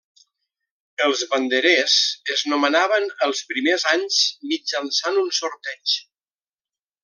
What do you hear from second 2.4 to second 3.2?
nomenaven